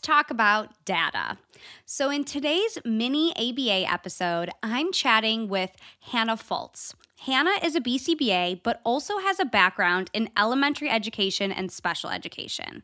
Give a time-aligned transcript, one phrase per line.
[0.00, 1.36] Talk about data.
[1.84, 6.94] So, in today's mini ABA episode, I'm chatting with Hannah Foltz.
[7.20, 12.82] Hannah is a BCBA, but also has a background in elementary education and special education.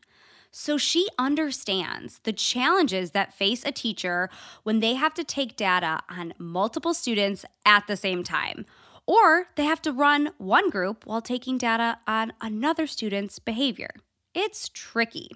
[0.51, 4.31] So she understands the challenges that face a teacher
[4.63, 8.67] when they have to take data on multiple students at the same time,
[9.07, 13.91] or they have to run one group while taking data on another student's behavior.
[14.39, 15.31] It's tricky.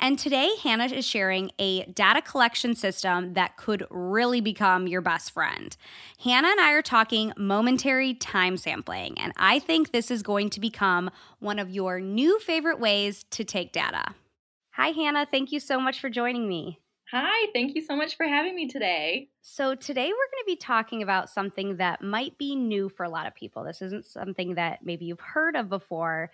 [0.00, 5.30] And today, Hannah is sharing a data collection system that could really become your best
[5.30, 5.76] friend.
[6.18, 10.60] Hannah and I are talking momentary time sampling, and I think this is going to
[10.60, 11.08] become
[11.38, 14.06] one of your new favorite ways to take data.
[14.72, 15.24] Hi, Hannah.
[15.30, 16.80] Thank you so much for joining me.
[17.12, 19.28] Hi, thank you so much for having me today.
[19.42, 23.10] So, today we're going to be talking about something that might be new for a
[23.10, 23.62] lot of people.
[23.62, 26.30] This isn't something that maybe you've heard of before.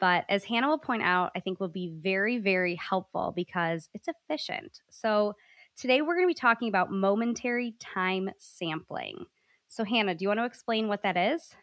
[0.00, 4.08] But as Hannah will point out, I think will be very, very helpful because it's
[4.08, 4.80] efficient.
[4.88, 5.34] So
[5.76, 9.26] today we're going to be talking about momentary time sampling.
[9.68, 11.54] So, Hannah, do you want to explain what that is?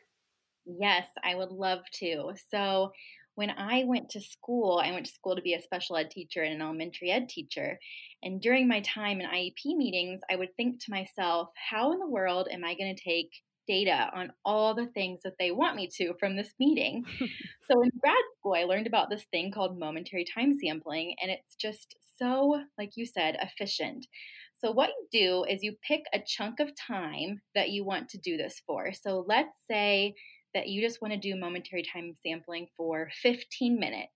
[0.66, 2.34] Yes, I would love to.
[2.52, 2.94] So,
[3.36, 6.42] when I went to school, I went to school to be a special ed teacher
[6.42, 7.78] and an elementary ed teacher.
[8.24, 12.08] And during my time in IEP meetings, I would think to myself, how in the
[12.08, 13.30] world am I going to take
[13.68, 17.06] data on all the things that they want me to from this meeting.
[17.70, 21.56] so in grad school, I learned about this thing called momentary time sampling, and it's
[21.56, 24.08] just so, like you said, efficient.
[24.60, 28.18] So, what you do is you pick a chunk of time that you want to
[28.18, 28.92] do this for.
[28.92, 30.16] So, let's say
[30.54, 34.12] that you just want to do momentary time sampling for 15 minutes.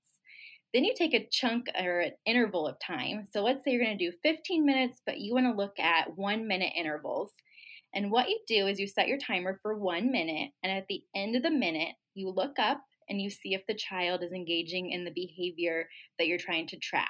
[0.73, 3.28] Then you take a chunk or an interval of time.
[3.31, 6.17] So, let's say you're going to do 15 minutes, but you want to look at
[6.17, 7.34] one minute intervals.
[7.94, 11.03] And what you do is you set your timer for one minute, and at the
[11.16, 14.91] end of the minute, you look up and you see if the child is engaging
[14.91, 17.09] in the behavior that you're trying to track.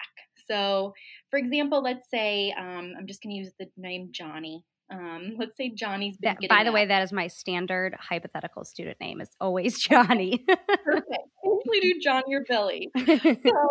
[0.49, 0.93] So,
[1.29, 4.65] for example, let's say um, I'm just going to use the name Johnny.
[4.91, 6.35] Um, let's say Johnny's been.
[6.41, 6.73] That, by the up.
[6.73, 9.21] way, that is my standard hypothetical student name.
[9.21, 10.43] Is always Johnny.
[10.83, 11.07] Perfect.
[11.43, 12.89] Usually do Johnny or Billy.
[12.97, 13.69] So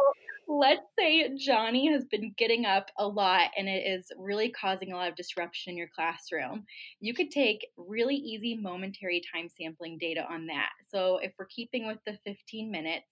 [0.51, 4.97] let's say Johnny has been getting up a lot and it is really causing a
[4.97, 6.65] lot of disruption in your classroom.
[6.99, 10.71] You could take really easy momentary time sampling data on that.
[10.89, 13.07] So if we're keeping with the 15 minutes,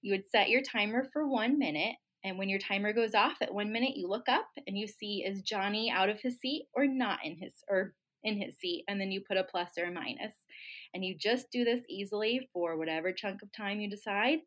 [0.00, 1.94] you would set your timer for one minute.
[2.24, 5.24] And when your timer goes off at one minute, you look up and you see
[5.24, 7.94] is Johnny out of his seat or not in his or
[8.24, 10.34] in his seat, and then you put a plus or a minus.
[10.94, 14.38] And you just do this easily for whatever chunk of time you decide.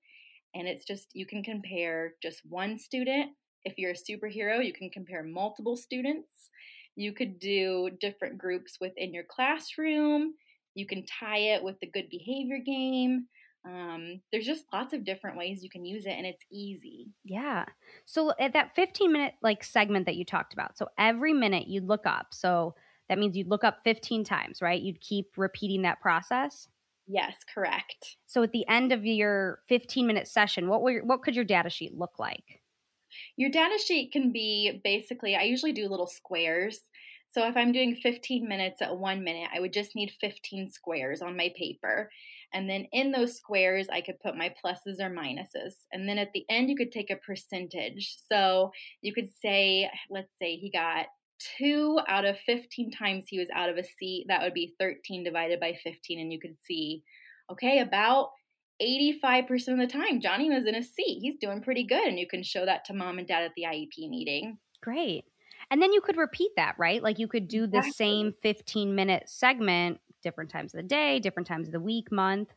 [0.55, 3.31] And it's just, you can compare just one student.
[3.65, 6.49] If you're a superhero, you can compare multiple students.
[6.95, 10.33] You could do different groups within your classroom.
[10.73, 13.27] You can tie it with the good behavior game.
[13.65, 17.65] Um, there's just lots of different ways you can use it and it's easy yeah
[18.05, 21.87] so at that 15 minute like segment that you talked about so every minute you'd
[21.87, 22.75] look up so
[23.09, 26.67] that means you'd look up 15 times right you'd keep repeating that process
[27.07, 31.35] yes correct so at the end of your 15 minute session what were what could
[31.35, 32.61] your data sheet look like
[33.37, 36.81] your data sheet can be basically i usually do little squares
[37.31, 41.21] so if i'm doing 15 minutes at one minute i would just need 15 squares
[41.21, 42.09] on my paper
[42.55, 45.73] and then in those squares, I could put my pluses or minuses.
[45.91, 48.15] And then at the end, you could take a percentage.
[48.31, 48.71] So
[49.01, 51.07] you could say, let's say he got
[51.57, 54.25] two out of 15 times he was out of a seat.
[54.27, 56.19] That would be 13 divided by 15.
[56.19, 57.03] And you could see,
[57.51, 58.29] okay, about
[58.81, 61.19] 85% of the time, Johnny was in a seat.
[61.21, 62.07] He's doing pretty good.
[62.07, 64.57] And you can show that to mom and dad at the IEP meeting.
[64.81, 65.25] Great.
[65.71, 67.01] And then you could repeat that, right?
[67.01, 67.91] Like you could do the exactly.
[67.91, 72.49] same 15 minute segment different times of the day, different times of the week, month.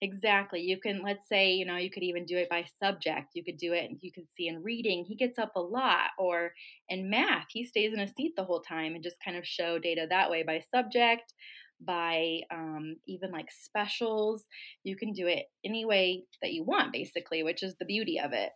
[0.00, 0.60] Exactly.
[0.60, 3.30] You can, let's say, you know, you could even do it by subject.
[3.34, 6.52] You could do it, you can see in reading, he gets up a lot, or
[6.88, 9.78] in math, he stays in a seat the whole time and just kind of show
[9.78, 11.32] data that way by subject,
[11.80, 14.44] by um, even like specials.
[14.82, 18.32] You can do it any way that you want, basically, which is the beauty of
[18.32, 18.50] it.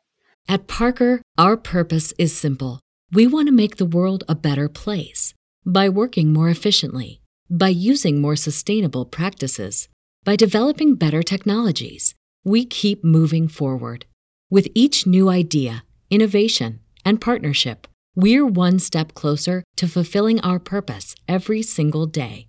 [0.49, 2.81] At Parker, our purpose is simple.
[3.13, 5.35] We want to make the world a better place
[5.65, 7.21] by working more efficiently
[7.51, 9.89] by using more sustainable practices,
[10.25, 14.07] by developing better technologies, we keep moving forward.
[14.51, 21.15] With each new idea, innovation, and partnership, we're one step closer to fulfilling our purpose
[21.27, 22.49] every single day.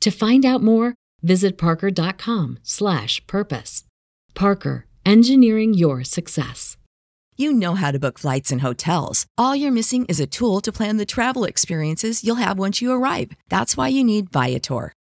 [0.00, 3.84] To find out more, visit parker.com/purpose.
[4.34, 6.76] Parker, engineering your success.
[7.38, 9.26] You know how to book flights and hotels.
[9.36, 12.90] All you're missing is a tool to plan the travel experiences you'll have once you
[12.92, 13.32] arrive.
[13.50, 14.94] That's why you need Viator.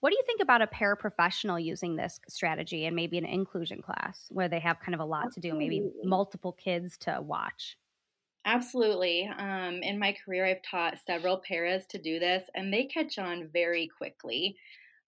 [0.00, 4.28] What do you think about a paraprofessional using this strategy and maybe an inclusion class
[4.30, 7.76] where they have kind of a lot to do, maybe multiple kids to watch?
[8.44, 9.26] Absolutely.
[9.26, 13.48] Um, in my career, I've taught several paras to do this, and they catch on
[13.48, 14.58] very quickly.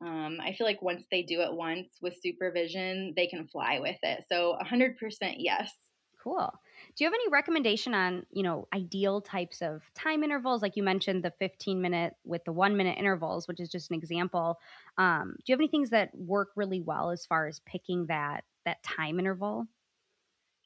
[0.00, 3.98] Um, I feel like once they do it once with supervision, they can fly with
[4.02, 4.24] it.
[4.28, 5.74] So 100% yes.
[6.18, 6.52] Cool.
[6.94, 10.62] Do you have any recommendation on, you know, ideal types of time intervals?
[10.62, 13.96] Like you mentioned the 15 minute with the one minute intervals, which is just an
[13.96, 14.58] example.
[14.98, 18.44] Um, do you have any things that work really well as far as picking that
[18.64, 19.66] that time interval?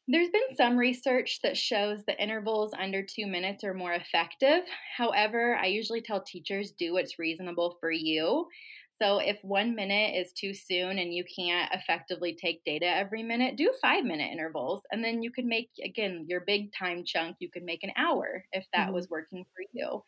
[0.07, 4.65] There's been some research that shows that intervals under two minutes are more effective.
[4.97, 8.49] However, I usually tell teachers do what's reasonable for you.
[9.05, 13.57] So if one minute is too soon and you can't effectively take data every minute,
[13.57, 14.81] do five minute intervals.
[14.91, 18.43] And then you could make, again, your big time chunk, you could make an hour
[18.53, 18.95] if that mm-hmm.
[18.95, 20.03] was working for you.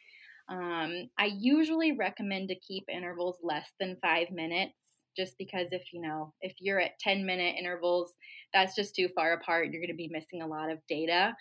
[0.48, 4.72] Um, I usually recommend to keep intervals less than five minutes
[5.14, 8.12] just because if you know if you're at 10 minute intervals
[8.52, 11.34] that's just too far apart you're going to be missing a lot of data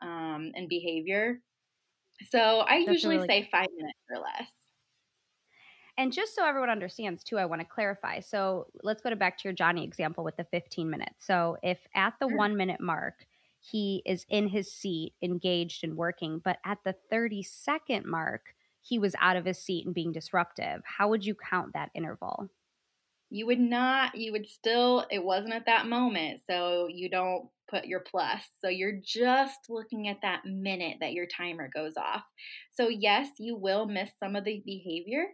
[0.00, 1.40] um, and behavior
[2.30, 4.48] so i that's usually say five minutes or less
[5.98, 8.20] and just so everyone understands too, I want to clarify.
[8.20, 11.26] So let's go to back to your Johnny example with the 15 minutes.
[11.26, 12.36] So if at the sure.
[12.36, 13.26] one minute mark,
[13.60, 18.98] he is in his seat, engaged and working, but at the 30 second mark, he
[18.98, 22.48] was out of his seat and being disruptive, how would you count that interval?
[23.30, 26.42] You would not, you would still, it wasn't at that moment.
[26.48, 28.42] So you don't put your plus.
[28.60, 32.22] So you're just looking at that minute that your timer goes off.
[32.72, 35.24] So, yes, you will miss some of the behavior,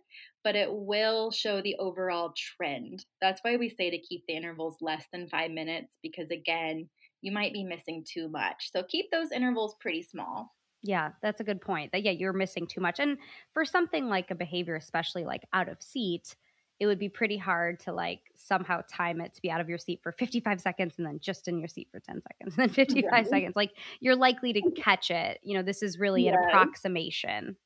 [0.44, 3.04] but it will show the overall trend.
[3.20, 6.88] That's why we say to keep the intervals less than five minutes because, again,
[7.20, 8.70] you might be missing too much.
[8.72, 10.52] So, keep those intervals pretty small.
[10.82, 11.92] Yeah, that's a good point.
[11.92, 12.98] That yeah, you're missing too much.
[12.98, 13.18] And
[13.54, 16.34] for something like a behavior, especially like out of seat,
[16.82, 19.78] it would be pretty hard to like somehow time it to be out of your
[19.78, 22.68] seat for 55 seconds and then just in your seat for 10 seconds and then
[22.74, 23.28] 55 right.
[23.28, 23.54] seconds.
[23.54, 23.70] Like
[24.00, 25.38] you're likely to catch it.
[25.44, 26.34] You know, this is really yes.
[26.36, 27.56] an approximation.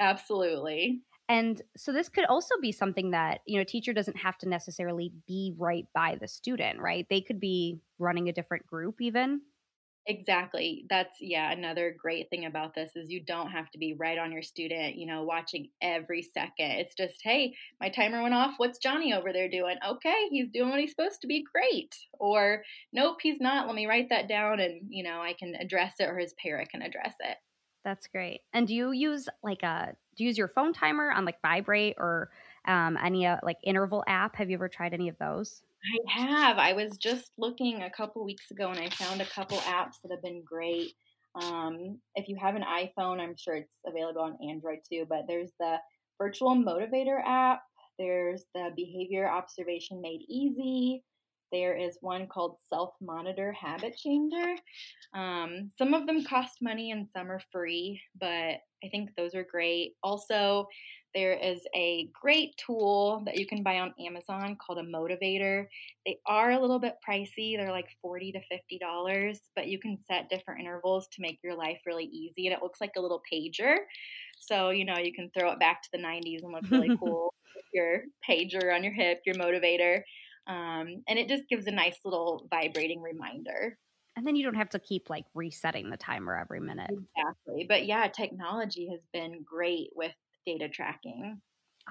[0.00, 1.02] Absolutely.
[1.28, 4.48] And so this could also be something that, you know, a teacher doesn't have to
[4.48, 7.06] necessarily be right by the student, right?
[7.08, 9.42] They could be running a different group even.
[10.10, 10.86] Exactly.
[10.90, 14.32] That's yeah, another great thing about this is you don't have to be right on
[14.32, 16.72] your student, you know, watching every second.
[16.72, 18.54] It's just, hey, my timer went off.
[18.56, 19.76] What's Johnny over there doing?
[19.88, 21.44] Okay, he's doing what he's supposed to be.
[21.54, 21.94] Great.
[22.18, 23.68] Or nope, he's not.
[23.68, 26.70] Let me write that down and, you know, I can address it or his parent
[26.70, 27.36] can address it.
[27.84, 28.40] That's great.
[28.52, 31.94] And do you use like a do you use your phone timer on like Vibrate
[31.98, 32.30] or
[32.66, 34.34] um, any uh, like interval app?
[34.34, 35.62] Have you ever tried any of those?
[35.82, 36.58] I have.
[36.58, 40.12] I was just looking a couple weeks ago and I found a couple apps that
[40.12, 40.92] have been great.
[41.40, 45.52] Um, if you have an iPhone, I'm sure it's available on Android too, but there's
[45.58, 45.78] the
[46.18, 47.62] Virtual Motivator app,
[47.98, 51.02] there's the Behavior Observation Made Easy,
[51.52, 54.54] there is one called Self Monitor Habit Changer.
[55.14, 59.46] Um, some of them cost money and some are free, but I think those are
[59.50, 59.94] great.
[60.02, 60.66] Also,
[61.14, 65.66] there is a great tool that you can buy on Amazon called a MotivAider.
[66.06, 67.56] They are a little bit pricey.
[67.56, 71.78] They're like 40 to $50, but you can set different intervals to make your life
[71.86, 73.76] really easy and it looks like a little pager.
[74.38, 77.34] So, you know, you can throw it back to the 90s and look really cool.
[77.72, 80.02] your pager on your hip, your MotivAider.
[80.46, 83.76] Um, and it just gives a nice little vibrating reminder.
[84.16, 86.90] And then you don't have to keep like resetting the timer every minute.
[86.90, 87.66] Exactly.
[87.68, 90.12] But yeah, technology has been great with
[90.46, 91.40] data tracking.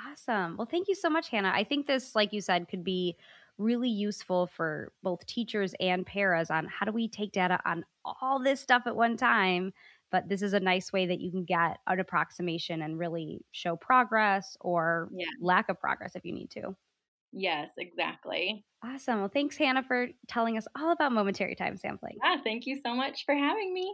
[0.08, 0.58] Awesome.
[0.58, 1.52] Well, thank you so much, Hannah.
[1.54, 3.18] I think this, like you said, could be
[3.58, 7.84] really useful for both teachers and paras on how do we take data on
[8.22, 9.74] all this stuff at one time.
[10.12, 13.76] But this is a nice way that you can get an approximation and really show
[13.76, 15.28] progress or yeah.
[15.40, 16.76] lack of progress if you need to.
[17.32, 18.66] Yes, exactly.
[18.84, 19.20] Awesome.
[19.20, 22.18] Well, thanks, Hannah, for telling us all about momentary time sampling.
[22.24, 23.94] Yeah, thank you so much for having me.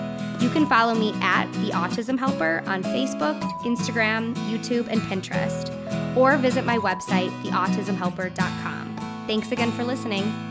[0.41, 5.69] You can follow me at The Autism Helper on Facebook, Instagram, YouTube, and Pinterest,
[6.17, 9.23] or visit my website, theautismhelper.com.
[9.27, 10.50] Thanks again for listening.